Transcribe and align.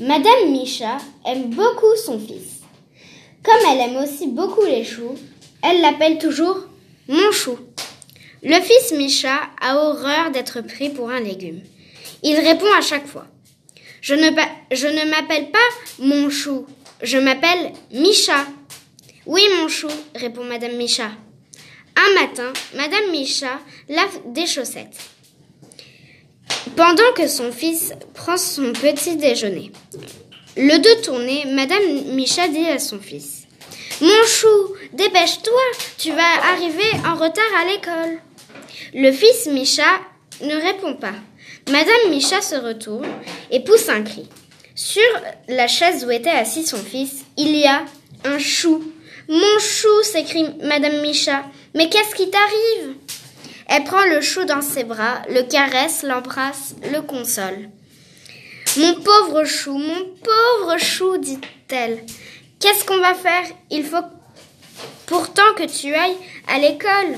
Madame 0.00 0.50
Micha 0.50 0.96
aime 1.26 1.50
beaucoup 1.50 1.94
son 2.06 2.18
fils. 2.18 2.62
Comme 3.42 3.60
elle 3.70 3.80
aime 3.80 4.02
aussi 4.02 4.28
beaucoup 4.28 4.64
les 4.64 4.82
choux, 4.82 5.14
elle 5.62 5.82
l'appelle 5.82 6.16
toujours 6.16 6.56
mon 7.06 7.30
chou. 7.32 7.58
Le 8.42 8.58
fils 8.62 8.92
Micha 8.96 9.38
a 9.60 9.76
horreur 9.76 10.30
d'être 10.30 10.62
pris 10.62 10.88
pour 10.88 11.10
un 11.10 11.20
légume. 11.20 11.60
Il 12.22 12.34
répond 12.36 12.72
à 12.78 12.80
chaque 12.80 13.06
fois. 13.06 13.26
Je 14.00 14.14
ne, 14.14 15.10
m'appelle 15.10 15.50
pas 15.50 15.58
mon 15.98 16.30
chou, 16.30 16.64
je 17.02 17.18
m'appelle 17.18 17.72
Micha. 17.92 18.46
Oui, 19.26 19.42
mon 19.60 19.68
chou, 19.68 19.88
répond 20.14 20.44
Madame 20.44 20.76
Micha. 20.76 21.10
Un 21.94 22.22
matin, 22.22 22.54
Madame 22.74 23.10
Micha 23.10 23.60
lave 23.90 24.32
des 24.32 24.46
chaussettes. 24.46 24.96
Pendant 26.76 27.12
que 27.14 27.28
son 27.28 27.52
fils 27.52 27.92
prend 28.14 28.36
son 28.36 28.72
petit 28.72 29.16
déjeuner. 29.16 29.72
Le 30.56 30.78
dos 30.78 31.02
tourné, 31.02 31.44
Madame 31.46 32.14
Micha 32.14 32.48
dit 32.48 32.66
à 32.66 32.78
son 32.78 32.98
fils 32.98 33.46
Mon 34.00 34.24
chou, 34.26 34.74
dépêche-toi, 34.92 35.60
tu 35.98 36.10
vas 36.10 36.52
arriver 36.52 36.90
en 37.06 37.14
retard 37.14 37.44
à 37.60 37.64
l'école. 37.66 38.18
Le 38.94 39.12
fils 39.12 39.46
Micha 39.46 40.00
ne 40.42 40.54
répond 40.54 40.94
pas. 40.94 41.14
Madame 41.70 42.10
Micha 42.10 42.40
se 42.40 42.56
retourne 42.56 43.06
et 43.50 43.60
pousse 43.60 43.88
un 43.88 44.02
cri. 44.02 44.28
Sur 44.74 45.02
la 45.48 45.68
chaise 45.68 46.04
où 46.04 46.10
était 46.10 46.30
assis 46.30 46.66
son 46.66 46.78
fils, 46.78 47.24
il 47.36 47.54
y 47.56 47.66
a 47.66 47.84
un 48.24 48.38
chou. 48.38 48.82
Mon 49.28 49.58
chou 49.58 50.02
s'écrie 50.02 50.46
Madame 50.62 51.00
Micha. 51.02 51.44
Mais 51.74 51.88
qu'est-ce 51.88 52.14
qui 52.14 52.28
t'arrive? 52.30 52.94
Elle 53.72 53.84
prend 53.84 54.04
le 54.04 54.20
chou 54.20 54.44
dans 54.44 54.62
ses 54.62 54.82
bras, 54.82 55.22
le 55.28 55.42
caresse, 55.42 56.02
l'embrasse, 56.02 56.74
le 56.92 57.02
console. 57.02 57.70
Mon 58.76 58.94
pauvre 58.94 59.44
chou, 59.44 59.78
mon 59.78 60.06
pauvre 60.24 60.76
chou, 60.76 61.16
dit-elle. 61.18 62.04
Qu'est-ce 62.58 62.84
qu'on 62.84 62.98
va 62.98 63.14
faire? 63.14 63.46
Il 63.70 63.84
faut 63.84 64.04
pourtant 65.06 65.54
que 65.56 65.66
tu 65.66 65.94
ailles 65.94 66.16
à 66.48 66.58
l'école. 66.58 67.16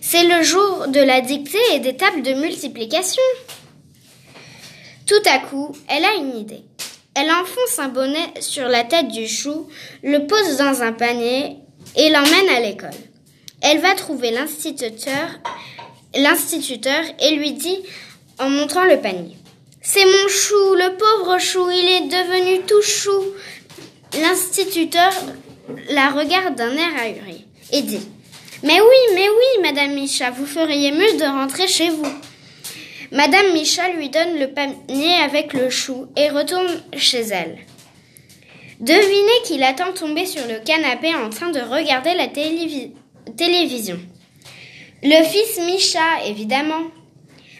C'est 0.00 0.24
le 0.24 0.42
jour 0.42 0.88
de 0.88 1.00
la 1.00 1.20
dictée 1.20 1.58
et 1.72 1.78
des 1.78 1.96
tables 1.96 2.22
de 2.22 2.34
multiplication. 2.34 3.22
Tout 5.06 5.22
à 5.26 5.38
coup, 5.38 5.72
elle 5.88 6.04
a 6.04 6.14
une 6.14 6.36
idée. 6.36 6.64
Elle 7.14 7.30
enfonce 7.30 7.78
un 7.78 7.88
bonnet 7.88 8.40
sur 8.40 8.66
la 8.66 8.82
tête 8.82 9.08
du 9.08 9.28
chou, 9.28 9.68
le 10.02 10.26
pose 10.26 10.56
dans 10.56 10.82
un 10.82 10.92
panier 10.92 11.58
et 11.94 12.10
l'emmène 12.10 12.48
à 12.56 12.60
l'école. 12.60 12.90
Elle 13.62 13.78
va 13.78 13.94
trouver 13.94 14.32
l'instituteur, 14.32 15.28
et 17.20 17.30
lui 17.36 17.52
dit 17.52 17.78
en 18.38 18.50
montrant 18.50 18.84
le 18.84 19.00
panier. 19.00 19.36
C'est 19.80 20.04
mon 20.04 20.28
chou, 20.28 20.74
le 20.74 20.96
pauvre 20.96 21.38
chou, 21.38 21.70
il 21.70 21.88
est 21.88 22.08
devenu 22.08 22.60
tout 22.66 22.82
chou. 22.82 23.22
L'instituteur 24.20 25.12
la 25.90 26.10
regarde 26.10 26.56
d'un 26.56 26.76
air 26.76 26.94
ahuri 27.00 27.46
et 27.72 27.82
dit 27.82 28.06
Mais 28.62 28.80
oui, 28.80 29.14
mais 29.14 29.28
oui, 29.28 29.62
Madame 29.62 29.94
Micha, 29.94 30.30
vous 30.30 30.46
feriez 30.46 30.90
mieux 30.90 31.18
de 31.18 31.24
rentrer 31.24 31.66
chez 31.66 31.88
vous. 31.88 32.12
Madame 33.10 33.52
Micha 33.52 33.90
lui 33.90 34.08
donne 34.08 34.38
le 34.38 34.48
panier 34.48 35.14
avec 35.24 35.52
le 35.52 35.70
chou 35.70 36.06
et 36.16 36.30
retourne 36.30 36.82
chez 36.96 37.20
elle. 37.20 37.58
Devinez 38.80 39.42
qu'il 39.46 39.62
attend 39.62 39.92
tombé 39.92 40.26
sur 40.26 40.46
le 40.46 40.58
canapé 40.64 41.14
en 41.14 41.30
train 41.30 41.50
de 41.50 41.60
regarder 41.60 42.14
la 42.14 42.26
télévision 42.26 42.92
télévision. 43.36 43.98
Le 45.02 45.24
fils 45.24 45.58
Micha, 45.66 46.24
évidemment. 46.26 46.84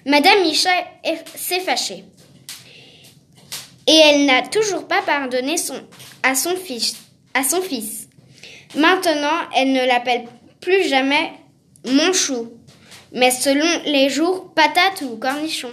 Madame 0.07 0.43
Micha 0.43 0.71
s'est 1.35 1.61
fâchée. 1.61 2.05
Et 3.87 3.97
elle 3.97 4.27
n'a 4.27 4.43
toujours 4.43 4.87
pas 4.87 5.03
pardonné 5.03 5.57
son, 5.57 5.81
à, 6.23 6.35
son 6.35 6.57
fils, 6.57 6.97
à 7.35 7.43
son 7.43 7.61
fils. 7.61 8.09
Maintenant, 8.77 9.49
elle 9.57 9.73
ne 9.73 9.85
l'appelle 9.87 10.25
plus 10.61 10.89
jamais 10.89 11.33
mon 11.85 12.13
chou, 12.13 12.53
mais 13.13 13.31
selon 13.31 13.67
les 13.87 14.09
jours, 14.09 14.53
patate 14.55 15.03
ou 15.03 15.17
cornichon. 15.17 15.71